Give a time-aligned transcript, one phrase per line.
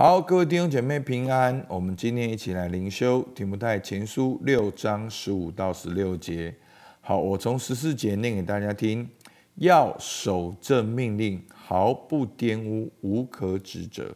[0.00, 1.66] 好，各位弟兄姐妹平安。
[1.68, 6.54] 我们今天一起来灵修提摩太前书六章十五到十六节。
[7.00, 9.10] 好，我从十四节念给大家听：
[9.56, 14.14] 要守正命令，毫不玷污，无可指责，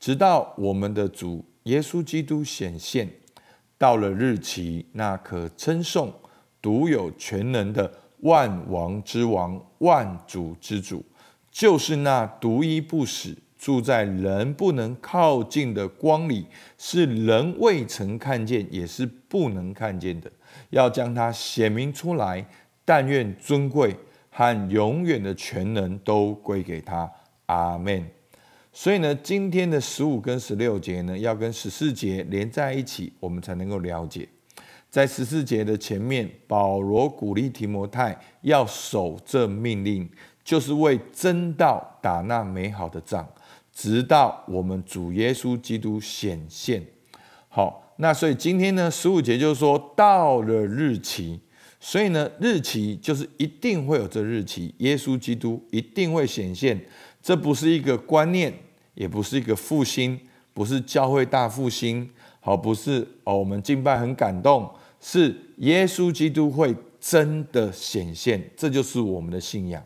[0.00, 3.08] 直到我们的主耶稣基督显现。
[3.78, 6.12] 到了日期，那可称颂、
[6.60, 7.88] 独有全能的
[8.22, 11.04] 万王之王、万主之主，
[11.52, 13.36] 就是那独一不死。
[13.60, 16.46] 住在人不能靠近的光里，
[16.78, 20.32] 是人未曾看见，也是不能看见的。
[20.70, 22.46] 要将它显明出来，
[22.86, 23.94] 但愿尊贵
[24.30, 27.10] 和永远的全能都归给他。
[27.46, 28.02] 阿门。
[28.72, 34.26] 所以呢，今天的十五跟十六节呢，要跟十四节连在一起，我们才能够了解。
[34.88, 40.08] 在十四节的前面，保罗鼓励提摩太要守这命令，
[40.42, 43.28] 就是为真道打那美好的仗。
[43.72, 46.84] 直到我们主耶稣基督显现，
[47.48, 51.40] 好，那所以今天呢，十五节就是说到了日期，
[51.78, 56.78] 所以呢，日期就是一定会有这日期，耶稣基督一定会显现。
[57.22, 58.52] 这不是一个观念，
[58.94, 60.18] 也不是一个复兴，
[60.52, 62.10] 不是教会大复兴，
[62.40, 64.68] 好，不是哦，我们敬拜很感动，
[65.00, 69.82] 是耶稣基督会真的显现，这就是我们的信仰。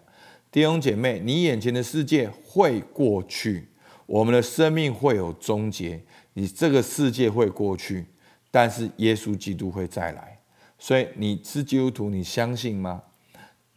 [0.50, 3.66] 弟兄姐妹，你眼前的世界会过去。
[4.06, 6.02] 我们的生命会有终结，
[6.34, 8.04] 你这个世界会过去，
[8.50, 10.38] 但是耶稣基督会再来。
[10.78, 13.02] 所以你是基督徒，你相信吗？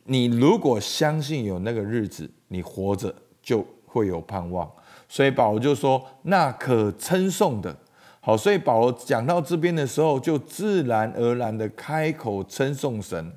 [0.04, 4.70] 你如果相信有那个日子，你活着就会有盼望。
[5.08, 7.78] 所以保罗就说：“那可称颂的，
[8.20, 13.32] 好。”所以保罗讲到这边的时候，就自然而然的开口称颂神。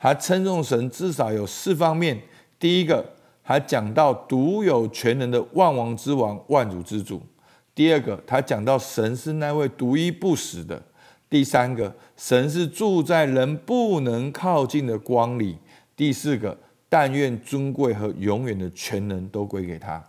[0.00, 2.20] 他称颂神至少有四方面。
[2.58, 3.14] 第一个。
[3.42, 7.20] 还讲到独有全能的万王之王、万主之主。
[7.74, 10.80] 第二个，他讲到神是那位独一不死的。
[11.28, 15.56] 第三个，神是住在人不能靠近的光里。
[15.96, 16.56] 第四个，
[16.88, 20.02] 但愿尊贵和永远的全能都归给他。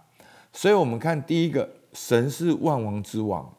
[0.52, 3.50] 所以，我们看第一个，神是万王之王。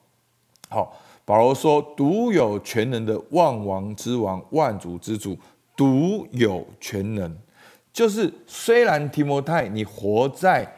[0.68, 0.94] 好，
[1.24, 5.36] 保罗说，独有全能的万王之王、万主之主，
[5.74, 7.34] 独有全能。
[7.94, 10.68] 就是虽然提摩太你活在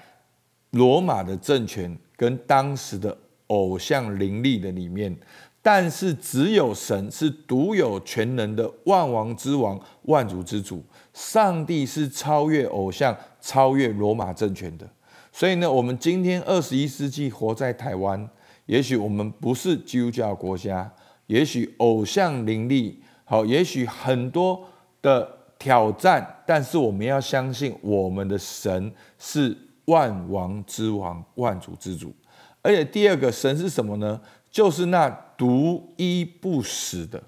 [0.72, 3.16] 罗马的政权跟当时的
[3.46, 5.16] 偶像灵力的里面，
[5.62, 10.84] 但是只有神是独有全能的万王之王、万主之主。
[11.14, 14.86] 上帝是超越偶像、超越罗马政权的。
[15.32, 18.28] 所以呢，我们今天二十一世纪活在台湾，
[18.66, 20.92] 也许我们不是基督教国家，
[21.28, 24.66] 也许偶像灵力好，也许很多
[25.00, 25.35] 的。
[25.58, 29.56] 挑战，但是我们要相信我们的神是
[29.86, 32.14] 万王之王、万主之主。
[32.62, 34.20] 而且第二个神是什么呢？
[34.50, 37.22] 就是那独一不死的。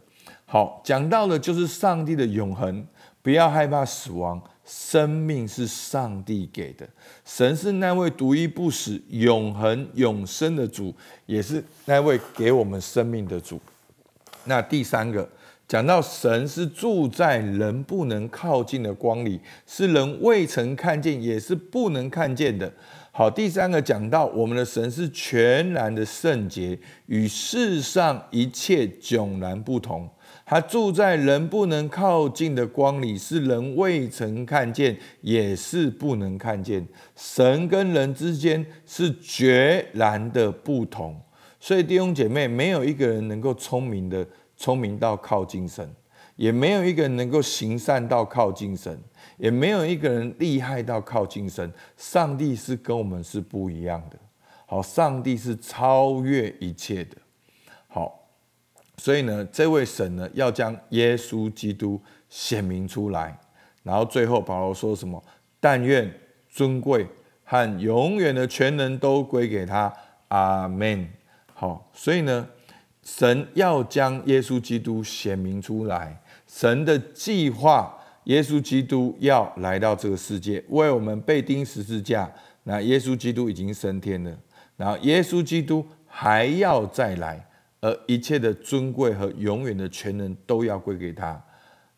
[0.45, 2.87] 好，讲到的就是上帝的永恒。
[3.23, 6.89] 不要害怕死亡，生命是上帝给的。
[7.25, 10.95] 神是那位独一不死、永恒永生的主，
[11.27, 13.61] 也是那位给我们生命的主。
[14.45, 15.29] 那第三个。
[15.69, 22.73] 讲到神是住在人不能靠近的光里，是人未曾看见，也是不能看见的。
[23.13, 30.09] 好，第三个讲到我们的神是全然的圣洁，与世上一切迥然不同。
[30.47, 36.87] 他住在人不能靠近的光里，是人未曾看见，也是不能看见。
[37.15, 41.21] 神跟人之间是决然的不同。
[41.61, 44.27] 所以弟兄姐妹，没有一个人能够聪明的。
[44.59, 45.89] 聪明到靠近神，
[46.35, 49.01] 也没有一个人能够行善到靠近神，
[49.37, 51.73] 也没有一个人厉害到靠近神。
[51.97, 54.19] 上帝是跟我们是不一样的。
[54.67, 57.17] 好，上帝是超越一切的。
[57.87, 58.29] 好，
[58.97, 63.39] 所以呢，这位神呢，要将耶稣基督显明出来。
[63.85, 65.23] 然后最后保罗说什么？
[65.61, 66.13] 但愿
[66.49, 67.07] 尊贵
[67.45, 69.95] 和永远的全能都归给他。
[70.29, 71.09] 阿门。
[71.55, 72.49] 好，所以呢。
[73.09, 82.31] 神要将耶稣基督显明出来，神的计划，耶稣基督要来到这个世界，为我们被钉十字架。
[82.65, 84.39] 那耶稣基督已经升天了，
[84.77, 87.49] 然后耶稣基督还要再来，
[87.81, 91.43] 而一切的尊贵和永远的全能都要归给他。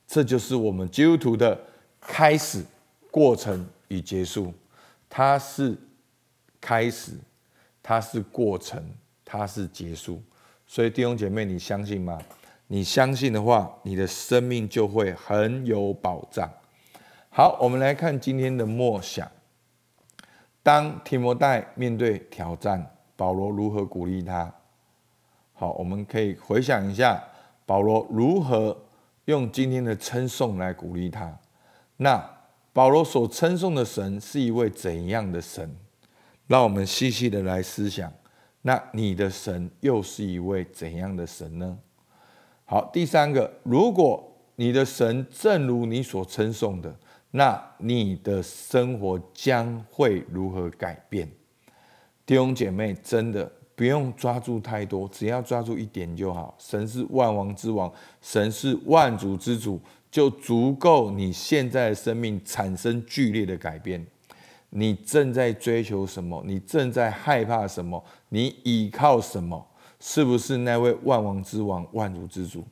[0.06, 1.60] 这就是我们基督徒的
[2.00, 2.64] 开始、
[3.10, 4.54] 过程与结束。
[5.08, 5.76] 它是
[6.60, 7.14] 开始，
[7.82, 8.80] 它是过程，
[9.24, 10.22] 它是结束。
[10.72, 12.16] 所以弟兄姐妹，你相信吗？
[12.68, 16.48] 你相信的话，你的生命就会很有保障。
[17.28, 19.28] 好，我们来看今天的默想。
[20.62, 24.54] 当提摩太面对挑战，保罗如何鼓励他。
[25.54, 27.20] 好，我们可以回想一下，
[27.66, 28.80] 保罗如何
[29.24, 31.36] 用今天的称颂来鼓励他。
[31.96, 32.24] 那
[32.72, 35.74] 保罗所称颂的神是一位怎样的神？
[36.46, 38.12] 让我们细细的来思想。
[38.62, 41.78] 那你的神又是一位怎样的神呢？
[42.64, 44.26] 好，第三个，如果
[44.56, 46.94] 你的神正如你所称颂的，
[47.30, 51.30] 那你的生活将会如何改变？
[52.26, 56.54] 弟兄姐妹，真的不用抓住太多，只要抓住一点就好。
[56.58, 57.90] 神是万王之王，
[58.20, 59.80] 神是万主之主，
[60.10, 64.06] 就足够你现在的生命产生剧烈的改变。
[64.70, 66.42] 你正在追求什么？
[66.46, 68.02] 你正在害怕什么？
[68.28, 69.66] 你依靠什么？
[69.98, 72.64] 是不是那位万王之王、万主之主？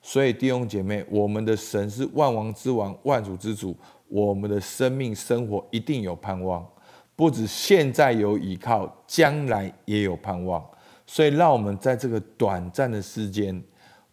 [0.00, 3.76] 所以弟兄姐妹，我们的神是万王之王、万主之主，
[4.08, 6.66] 我们的生命生活一定有盼望，
[7.14, 10.66] 不止现在有依靠，将来也有盼望。
[11.06, 13.62] 所以，让我们在这个短暂的时间，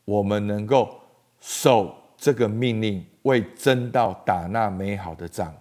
[0.06, 0.89] 我们能够
[1.39, 5.51] 守这个命令，为真道打那美好的仗。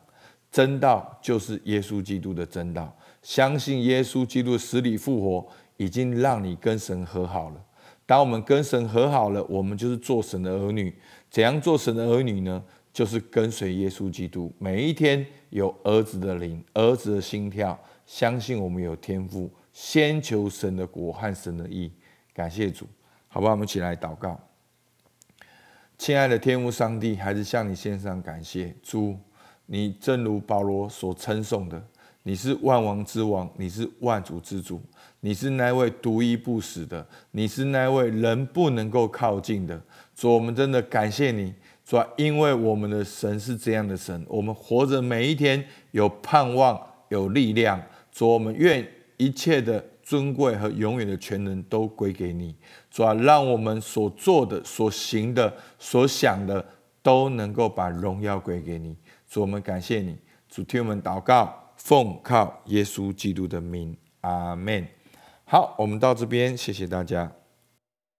[0.50, 5.48] 真道就是耶稣基督的真道，相信耶稣基督死里复活。
[5.80, 7.64] 已经让你跟神和好了。
[8.04, 10.92] 当我们跟神和好了，我们就是做神的儿女。
[11.30, 12.60] 怎样做神的儿女呢？
[12.92, 21.92] 就是跟随耶稣基督，每一天有儿子的灵、儿子的心跳，相信我们有天赋，先求神的国和神的意。
[22.34, 22.84] 感谢主，
[23.28, 24.36] 好吧，我们一起来祷告。
[25.96, 28.74] 亲爱的天父上帝，还是向你献上感谢。
[28.82, 29.16] 主，
[29.70, 31.82] 你正如保罗所称颂的。
[32.23, 34.81] 你是万王之王，你是万主之主，
[35.20, 39.81] 你是那位独一不死的，你是那位人不能够靠近的。
[40.15, 41.55] 主，我们真的感谢你，
[41.87, 46.79] 主，因为我们的神是这样的神，我们活着每一天有盼望，
[47.09, 47.81] 有力量。
[48.11, 48.87] 主，我们愿
[49.17, 52.55] 一切的尊贵和永远的全能都归给你。
[52.91, 56.62] 主啊，让我们所做的、所行的、所想的，
[57.03, 58.94] 都能够把荣耀归给你。
[59.28, 60.19] 主，我们感谢你。
[60.48, 61.64] 主，替我们祷告。
[61.76, 64.84] 奉靠耶稣基督的名，阿门。
[65.44, 67.30] 好，我们到这边，谢谢大家。